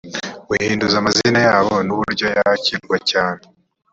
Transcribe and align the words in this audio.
guhinduza 0.47 0.95
amazina 1.01 1.39
yabo 1.47 1.73
n 1.85 1.89
uburyo 1.95 2.25
yakirwa 2.35 2.97
cyane 3.09 3.41